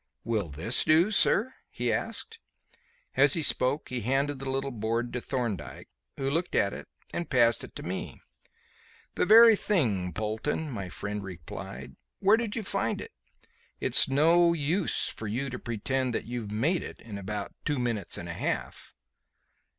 [0.23, 2.39] "Will this do, sir?" he asked.
[3.15, 7.29] As he spoke he handed the little board to Thorndyke, who looked at it and
[7.29, 8.19] passed it to me.
[9.13, 11.97] "The very thing, Polton," my friend replied.
[12.17, 13.11] "Where did you find it?
[13.79, 17.77] It's of no use for you to pretend that you've made it in about two
[17.77, 18.95] minutes and a half."